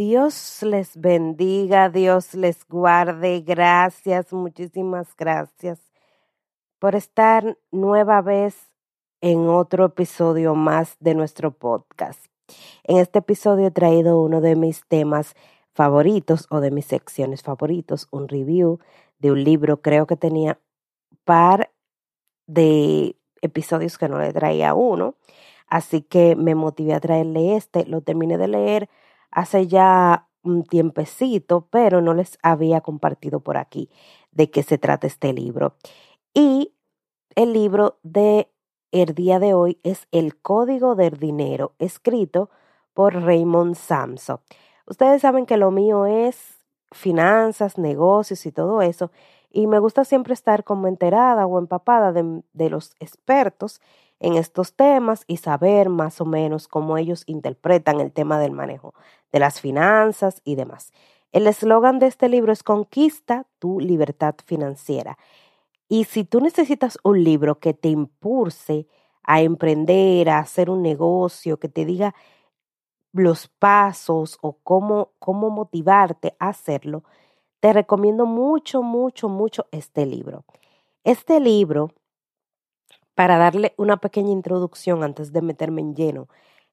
[0.00, 3.42] Dios les bendiga, Dios les guarde.
[3.42, 5.78] Gracias, muchísimas gracias
[6.78, 8.72] por estar nueva vez
[9.20, 12.24] en otro episodio más de nuestro podcast.
[12.84, 15.34] En este episodio he traído uno de mis temas
[15.74, 18.78] favoritos o de mis secciones favoritos, un review
[19.18, 19.82] de un libro.
[19.82, 20.58] Creo que tenía
[21.24, 21.70] par
[22.46, 25.16] de episodios que no le traía uno,
[25.66, 27.84] así que me motivé a traerle este.
[27.84, 28.88] Lo terminé de leer
[29.30, 33.90] hace ya un tiempecito, pero no les había compartido por aquí
[34.32, 35.74] de qué se trata este libro.
[36.34, 36.74] Y
[37.34, 38.50] el libro de
[38.92, 42.50] el día de hoy es El Código del Dinero, escrito
[42.94, 44.42] por Raymond Samso.
[44.86, 46.59] Ustedes saben que lo mío es
[46.92, 49.10] finanzas, negocios y todo eso,
[49.50, 53.80] y me gusta siempre estar como enterada o empapada de, de los expertos
[54.20, 58.94] en estos temas y saber más o menos cómo ellos interpretan el tema del manejo
[59.32, 60.92] de las finanzas y demás.
[61.32, 65.16] El eslogan de este libro es Conquista tu libertad financiera.
[65.88, 68.86] Y si tú necesitas un libro que te impulse
[69.22, 72.14] a emprender, a hacer un negocio, que te diga
[73.12, 77.04] los pasos o cómo, cómo motivarte a hacerlo,
[77.60, 80.44] te recomiendo mucho, mucho, mucho este libro.
[81.04, 81.90] Este libro
[83.14, 86.28] para darle una pequeña introducción antes de meterme en lleno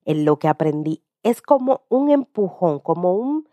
[0.05, 3.49] en lo que aprendí, es como un empujón, como un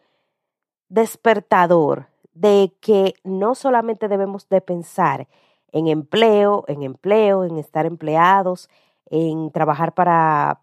[0.88, 5.26] despertador de que no solamente debemos de pensar
[5.72, 8.70] en empleo, en empleo, en estar empleados,
[9.06, 10.60] en trabajar para,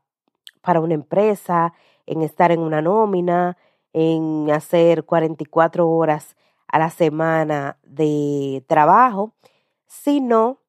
[0.62, 1.74] para una empresa,
[2.12, 3.58] en estar en una nómina,
[3.94, 6.36] en hacer 44 horas
[6.68, 9.34] a la semana de trabajo,
[9.88, 10.60] sino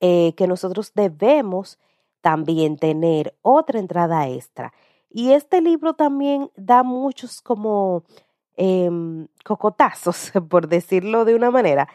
[0.00, 1.80] eh, que nosotros debemos
[2.20, 4.72] también tener otra entrada extra.
[5.10, 8.04] Y este libro también da muchos como
[8.56, 11.88] em, cocotazos, por decirlo de una manera,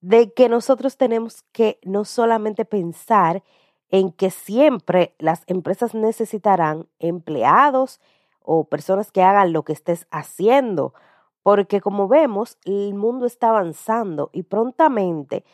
[0.00, 3.42] de que nosotros tenemos que no solamente pensar
[3.90, 8.00] en que siempre las empresas necesitarán empleados
[8.42, 10.94] o personas que hagan lo que estés haciendo,
[11.42, 15.44] porque como vemos, el mundo está avanzando y prontamente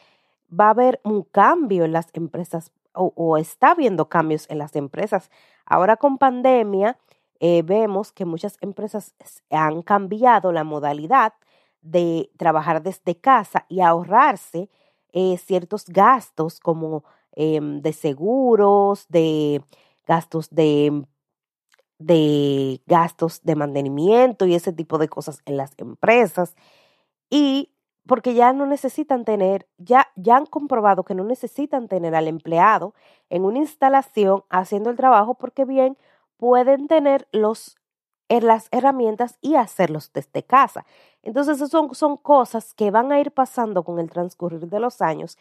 [0.48, 5.30] va a haber un cambio en las empresas o, está habiendo cambios en las empresas.
[5.66, 6.96] Ahora con pandemia
[7.40, 9.14] eh, vemos que muchas empresas
[9.50, 11.34] han cambiado la modalidad
[11.82, 14.70] de trabajar desde casa y ahorrarse
[15.12, 17.04] eh, ciertos gastos como
[17.36, 19.62] em, de seguros, de
[20.06, 21.04] gastos de,
[21.98, 26.54] de gastos de mantenimiento y ese tipo de cosas en las empresas.
[27.30, 27.70] Y
[28.06, 32.94] porque ya no necesitan tener, ya, ya han comprobado que no necesitan tener al empleado
[33.30, 35.96] en una instalación haciendo el trabajo porque bien
[36.36, 37.76] pueden tener los,
[38.28, 40.84] eh, las herramientas y hacerlos desde casa.
[41.22, 45.38] Entonces, son, son cosas que van a ir pasando con el transcurrir de los años,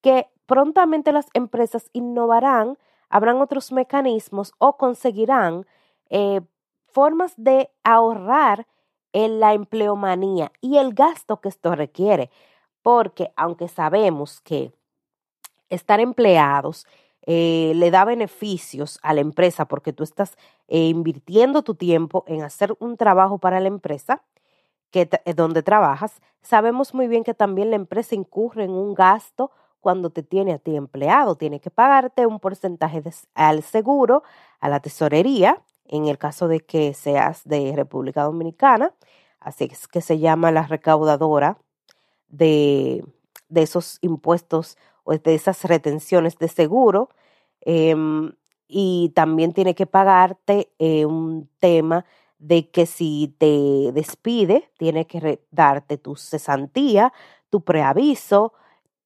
[0.00, 2.78] que prontamente las empresas innovarán,
[3.08, 5.66] habrán otros mecanismos o conseguirán
[6.08, 6.40] eh,
[6.88, 8.66] formas de ahorrar
[9.12, 12.30] en la empleomanía y el gasto que esto requiere,
[12.82, 14.72] porque aunque sabemos que
[15.68, 16.86] estar empleados
[17.26, 20.36] eh, le da beneficios a la empresa porque tú estás
[20.68, 24.22] eh, invirtiendo tu tiempo en hacer un trabajo para la empresa
[24.90, 30.10] que donde trabajas, sabemos muy bien que también la empresa incurre en un gasto cuando
[30.10, 33.02] te tiene a ti empleado, tiene que pagarte un porcentaje
[33.34, 34.22] al seguro,
[34.60, 38.94] a la tesorería, en el caso de que seas de República Dominicana,
[39.40, 41.58] así es que se llama la recaudadora
[42.28, 43.04] de,
[43.48, 47.10] de esos impuestos o de esas retenciones de seguro.
[47.62, 48.32] Em,
[48.68, 52.04] y también tiene que pagarte eh, un tema
[52.38, 57.12] de que si te despide, tiene que darte tu cesantía,
[57.50, 58.54] tu preaviso,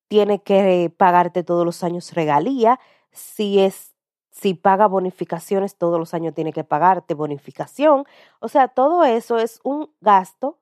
[0.09, 2.81] tiene que pagarte todos los años regalía,
[3.12, 3.95] si es
[4.31, 8.05] si paga bonificaciones todos los años tiene que pagarte bonificación.
[8.41, 10.59] O sea, todo eso es un gasto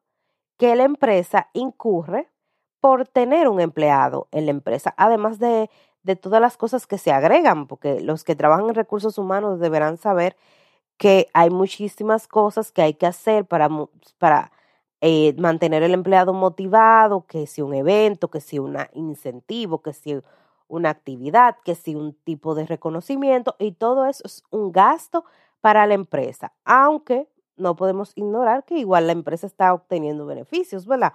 [0.58, 2.28] que la empresa incurre
[2.80, 5.70] por tener un empleado en la empresa, además de,
[6.02, 9.96] de todas las cosas que se agregan, porque los que trabajan en recursos humanos deberán
[9.96, 10.36] saber
[10.98, 13.68] que hay muchísimas cosas que hay que hacer para,
[14.18, 14.52] para
[15.04, 20.20] eh, mantener el empleado motivado, que si un evento, que si un incentivo, que si
[20.68, 25.24] una actividad, que si un tipo de reconocimiento y todo eso es un gasto
[25.60, 31.14] para la empresa, aunque no podemos ignorar que igual la empresa está obteniendo beneficios, ¿verdad?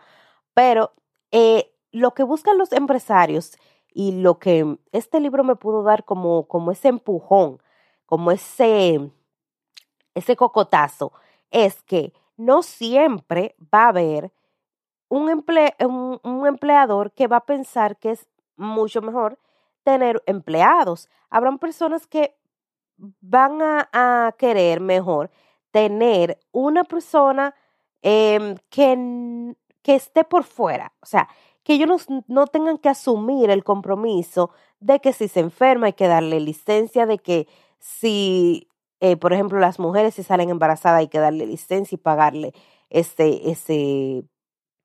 [0.53, 0.91] Pero
[1.31, 3.57] eh, lo que buscan los empresarios
[3.93, 7.61] y lo que este libro me pudo dar como, como ese empujón,
[8.05, 9.11] como ese,
[10.13, 11.13] ese cocotazo,
[11.51, 14.31] es que no siempre va a haber
[15.09, 15.43] un,
[16.23, 19.39] un, empleador que va a pensar que es mucho mejor
[19.83, 21.09] tener empleados.
[21.29, 22.37] Habrán personas que
[22.97, 25.31] van a, querer mejor
[25.71, 27.53] tener una persona
[28.01, 30.93] em, que, que esté por fuera.
[31.01, 31.27] O sea,
[31.63, 36.07] que ellos no, tengan que asumir el compromiso de que si se enferma hay que
[36.07, 37.47] darle licencia, de que
[37.79, 42.53] si, eh, por ejemplo, las mujeres si salen embarazadas hay que darle licencia y pagarle
[42.89, 44.23] ese, ese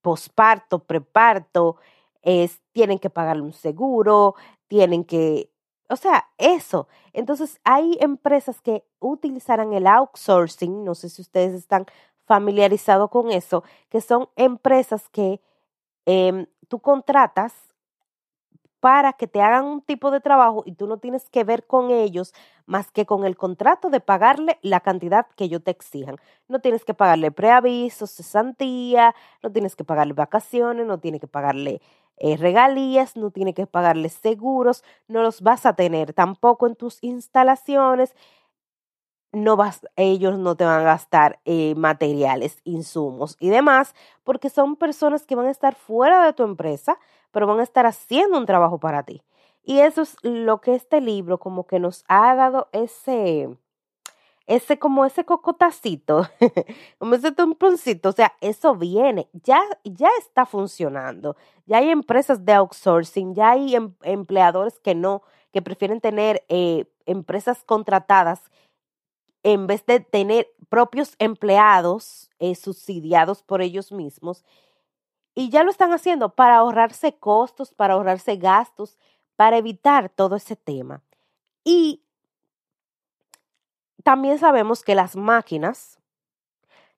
[0.02, 1.76] posparto, preparto,
[2.22, 4.34] es, tienen que pagarle un seguro,
[4.68, 5.50] tienen que,
[5.88, 6.88] o sea, eso.
[7.12, 11.86] Entonces, hay empresas que utilizarán el outsourcing, no sé si ustedes están
[12.26, 15.40] familiarizados con eso, que son empresas que
[16.06, 17.71] eh, tú contratas
[18.82, 21.92] para que te hagan un tipo de trabajo y tú no tienes que ver con
[21.92, 22.34] ellos
[22.66, 26.16] más que con el contrato de pagarle la cantidad que ellos te exijan.
[26.48, 31.80] No tienes que pagarle preavisos, cesantía, no tienes que pagarle vacaciones, no tienes que pagarle
[32.16, 36.98] eh, regalías, no tienes que pagarle seguros, no los vas a tener tampoco en tus
[37.02, 38.16] instalaciones
[39.32, 43.94] no vas, ellos no te van a gastar eh, materiales, insumos y demás,
[44.24, 46.98] porque son personas que van a estar fuera de tu empresa,
[47.30, 49.22] pero van a estar haciendo un trabajo para ti.
[49.64, 53.48] Y eso es lo que este libro como que nos ha dado ese,
[54.46, 56.28] ese como ese cocotacito,
[56.98, 62.52] como ese tumponcito, o sea, eso viene, ya, ya está funcionando, ya hay empresas de
[62.52, 68.50] outsourcing, ya hay em, empleadores que no, que prefieren tener eh, empresas contratadas
[69.42, 74.44] en vez de tener propios empleados eh, subsidiados por ellos mismos.
[75.34, 78.98] Y ya lo están haciendo para ahorrarse costos, para ahorrarse gastos,
[79.36, 81.02] para evitar todo ese tema.
[81.64, 82.02] Y
[84.02, 85.98] también sabemos que las máquinas,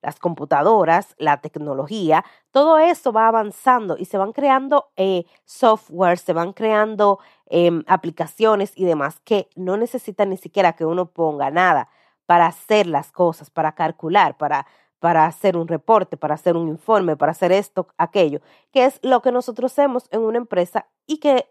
[0.02, 6.32] las computadoras, la tecnología, todo eso va avanzando y se van creando eh, software, se
[6.32, 11.88] van creando em, aplicaciones y demás que no necesitan ni siquiera que uno ponga nada
[12.26, 14.66] para hacer las cosas, para calcular, para,
[14.98, 18.40] para hacer un reporte, para hacer un informe, para hacer esto, aquello,
[18.72, 21.46] que es lo que nosotros hacemos en una empresa y que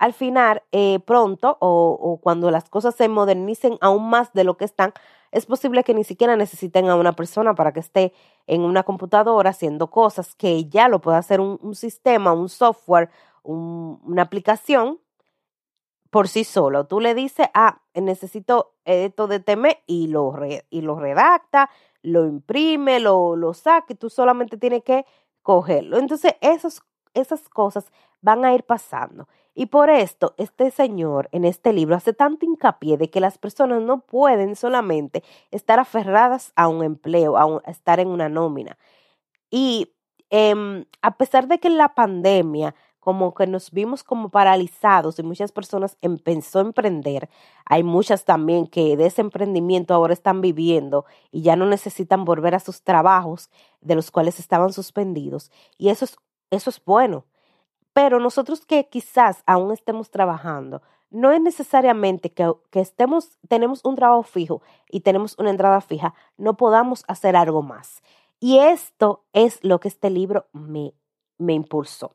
[0.00, 4.64] al final, eh, pronto o, cuando las cosas se modernicen aún más de lo que
[4.64, 4.94] están,
[5.30, 8.14] es posible que ni siquiera necesiten a una persona para que esté
[8.46, 13.10] en una computadora haciendo cosas que ya lo pueda hacer un, un sistema, un software,
[13.42, 14.98] un, una aplicación
[16.10, 16.86] por sí solo.
[16.86, 20.34] Tú le dices, ah, necesito esto de teme y lo,
[20.68, 21.70] y lo redacta,
[22.02, 25.06] lo imprime, lo, lo saca y tú solamente tienes que
[25.42, 25.98] cogerlo.
[25.98, 26.82] Entonces, esos,
[27.14, 27.90] esas cosas
[28.20, 29.28] van a ir pasando.
[29.54, 33.82] Y por esto, este señor en este libro hace tanto hincapié de que las personas
[33.82, 38.78] no pueden solamente estar aferradas a un empleo, a, estar en una nómina.
[39.50, 39.92] Y
[40.30, 45.52] em, a pesar de que la pandemia como que nos vimos como paralizados y muchas
[45.52, 47.28] personas empezó a emprender.
[47.64, 52.54] Hay muchas también que de ese emprendimiento ahora están viviendo y ya no necesitan volver
[52.54, 55.50] a sus trabajos de los cuales estaban suspendidos.
[55.78, 56.16] Y eso es,
[56.50, 57.24] eso es bueno.
[57.92, 63.96] Pero nosotros que quizás aún estemos trabajando, no es necesariamente que, que estemos, tenemos un
[63.96, 68.02] trabajo fijo y tenemos una entrada fija, no podamos hacer algo más.
[68.38, 70.94] Y esto es lo que este libro me,
[71.38, 72.14] me impulsó.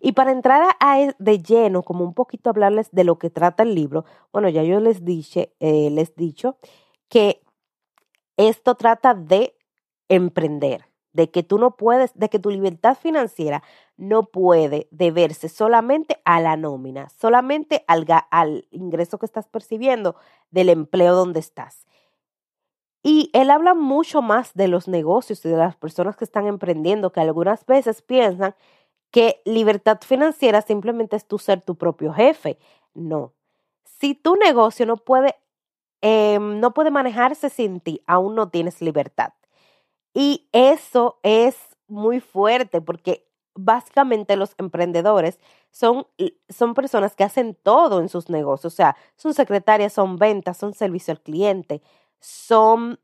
[0.00, 3.74] Y para entrar a, de lleno, como un poquito hablarles de lo que trata el
[3.74, 6.56] libro, bueno, ya yo les dije, eh, les dicho
[7.08, 7.42] que
[8.36, 9.54] esto trata de
[10.08, 13.62] emprender, de que tú no puedes, de que tu libertad financiera
[13.96, 20.16] no puede deberse solamente a la nómina, solamente al ingreso que estás percibiendo
[20.50, 21.86] del empleo donde estás.
[23.02, 27.12] Y él habla mucho más de los negocios y de las personas que están emprendiendo,
[27.12, 28.54] que algunas veces piensan
[29.10, 32.58] que libertad financiera simplemente es tú ser tu propio jefe.
[32.94, 33.32] No.
[33.84, 35.36] Si tu negocio no puede,
[36.02, 39.32] em, no puede manejarse sin ti, aún no tienes libertad.
[40.14, 41.56] Y eso es
[41.88, 45.38] muy fuerte porque básicamente los emprendedores
[45.70, 46.06] son,
[46.48, 48.72] son personas que hacen todo en sus negocios.
[48.74, 51.82] O sea, son secretarias, son ventas, son servicio al cliente,
[52.20, 53.00] son,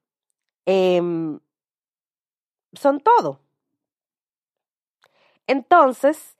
[0.67, 1.41] em,
[2.75, 3.41] son todo.
[5.47, 6.37] Entonces,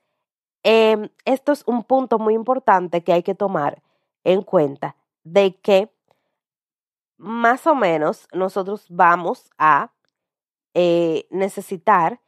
[0.63, 3.81] em, esto es un punto muy importante que hay que tomar
[4.23, 5.89] en cuenta de que
[7.17, 9.91] más o menos nosotros vamos a
[10.73, 12.19] eh, necesitar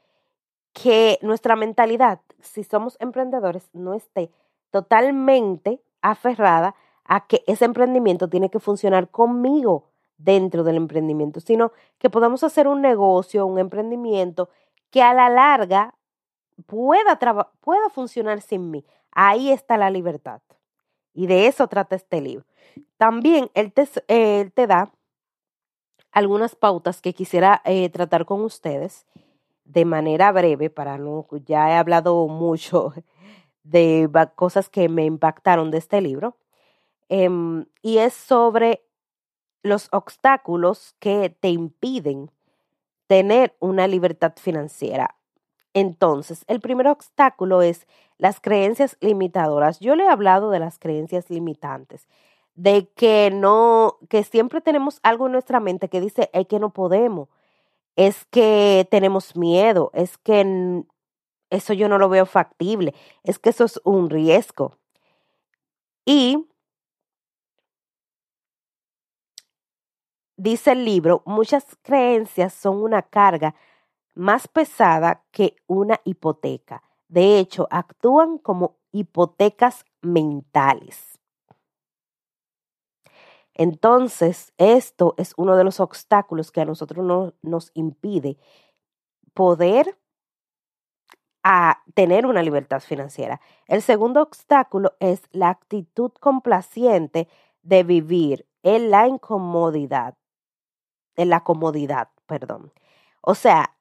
[0.74, 4.32] que nuestra mentalidad, si somos emprendedores, no esté
[4.72, 12.10] totalmente aferrada a que ese emprendimiento tiene que funcionar conmigo dentro del emprendimiento, sino que
[12.10, 14.50] podamos hacer un negocio, un emprendimiento
[14.92, 15.96] que a la larga
[16.66, 17.18] pueda,
[17.62, 18.86] pueda funcionar sin mí.
[19.12, 20.42] Ahí está la libertad.
[21.14, 22.46] Y de eso trata este libro.
[22.98, 23.86] También él te,
[24.54, 24.92] te da
[26.12, 29.06] algunas pautas que quisiera eh, tratar con ustedes
[29.66, 32.94] de manera breve, para no, ya he hablado mucho
[33.64, 36.38] de cosas que me impactaron de este libro,
[37.08, 38.84] em, y es sobre
[39.62, 42.32] los obstáculos que te impiden
[43.08, 45.16] tener una libertad financiera.
[45.74, 49.80] Entonces, el primer obstáculo es las creencias limitadoras.
[49.80, 52.08] Yo le he hablado de las creencias limitantes,
[52.56, 56.72] de que no, que siempre tenemos algo en nuestra mente que dice, es que no
[56.72, 57.30] podemos,
[57.96, 60.84] es que tenemos miedo, es que
[61.50, 64.78] eso yo no lo veo factible, es que eso es un riesgo.
[66.06, 66.48] Y
[70.38, 73.56] dice el libro, muchas creencias son una carga
[74.20, 76.84] más pesada que una hipoteca.
[77.08, 81.20] De hecho, actúan como hipotecas mentales.
[83.54, 88.38] Entonces, esto es uno de los obstáculos que a nosotros no, nos impide
[89.34, 89.98] poder
[91.44, 93.42] a tener una libertad financiera.
[93.68, 97.28] El segundo obstáculo es la actitud complaciente
[97.62, 100.16] de vivir en la incomodidad
[101.20, 102.72] en la comodidad, perdón.
[103.22, 103.76] O sea,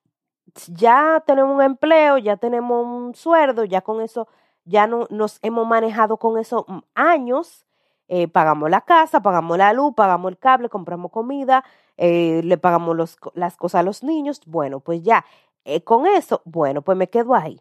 [0.67, 4.29] ya tenemos un empleo, ya tenemos un sueldo, ya con eso,
[4.65, 7.65] ya no, nos hemos manejado con eso años.
[8.11, 11.63] Eh, pagamos la casa, pagamos la luz, pagamos el cable, compramos comida,
[11.99, 14.41] eh, le pagamos los, las cosas a los niños.
[14.47, 15.25] Bueno, pues ya,
[15.65, 17.61] eh, con eso, bueno, pues me quedo ahí.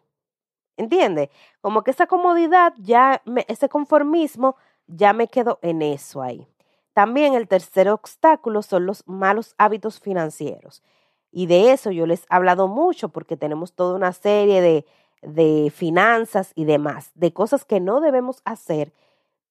[0.78, 1.30] ¿Entiendes?
[1.60, 6.46] Como que esa comodidad, ya, ese conformismo, ya me quedo en eso ahí.
[6.94, 10.82] También el tercer obstáculo son los malos hábitos financieros.
[11.30, 14.86] Y de eso yo les he hablado mucho porque tenemos toda una serie de,
[15.22, 18.92] de finanzas y demás, de cosas que no debemos hacer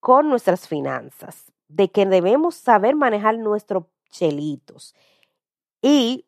[0.00, 4.94] con nuestras finanzas, de que debemos saber manejar nuestros chelitos.
[5.82, 6.26] Y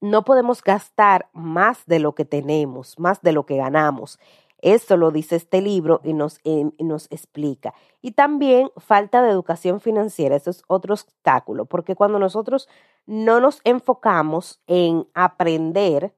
[0.00, 4.18] no podemos gastar más de lo que tenemos, más de lo que ganamos.
[4.64, 7.74] Esto lo dice este libro y nos, em, nos explica.
[8.00, 12.66] Y también falta de educación financiera, eso es otro obstáculo, porque cuando nosotros
[13.04, 16.14] no nos enfocamos en aprender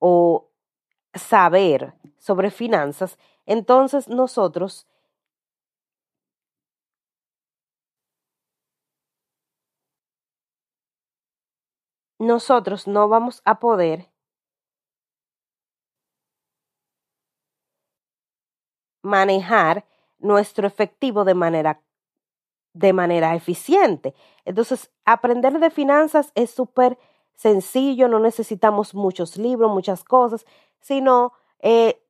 [0.00, 0.48] o
[1.14, 4.88] saber sobre finanzas, entonces nosotros
[12.18, 14.08] nosotros no vamos a poder
[19.04, 19.84] manejar
[20.18, 21.80] nuestro efectivo de manera,
[22.72, 24.14] de manera eficiente.
[24.44, 26.98] Entonces, aprender de finanzas es súper
[27.34, 30.46] sencillo, no necesitamos muchos libros, muchas cosas,
[30.80, 32.00] sino eh,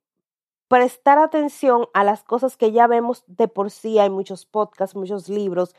[0.69, 3.99] prestar atención a las cosas que ya vemos de por sí.
[3.99, 5.75] Hay muchos podcasts, muchos libros,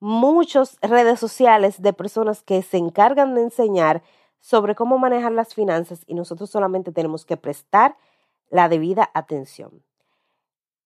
[0.00, 4.02] muchas redes sociales de personas que se encargan de enseñar
[4.40, 7.96] sobre cómo manejar las finanzas y nosotros solamente tenemos que prestar
[8.50, 9.82] la debida atención.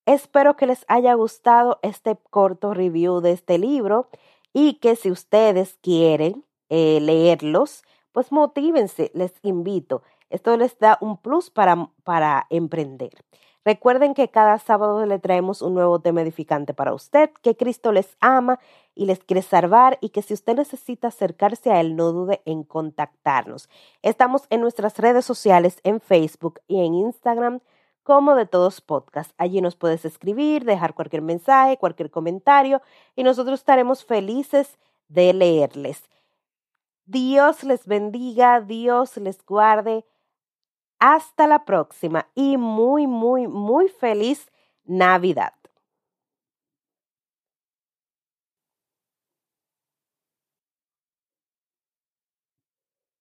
[0.09, 4.09] Espero que les haya gustado este corto review de este libro
[4.55, 10.03] y que si ustedes quieren eh, leerlos, pues motívense, les invito.
[10.31, 13.11] Esto les da un plus para, para emprender.
[13.67, 18.17] Recuerden que cada sábado le traemos un nuevo tema edificante para usted, que Cristo les
[18.21, 18.61] ama
[18.95, 22.63] y les quiere salvar y que si usted necesita acercarse a Él, no dude en
[22.63, 23.69] contactarnos.
[24.01, 27.61] Estamos en nuestras redes sociales, en Facebook y en Instagram
[28.09, 29.35] como de todos podcasts.
[29.37, 32.81] Allí nos puedes escribir, dejar cualquier mensaje, cualquier comentario
[33.15, 36.09] y nosotros estaremos felices de leerles.
[37.05, 40.07] Dios les bendiga, Dios les guarde.
[40.99, 44.51] Hasta la próxima y muy, muy, muy feliz
[44.85, 45.58] Navidad.